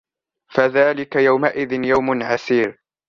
[0.51, 2.77] فَذَلِكَ يَوْمَئِذٍ يَوْمٌ عَسِيرٌ